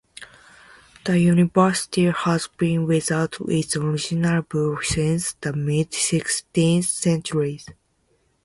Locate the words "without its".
2.87-3.75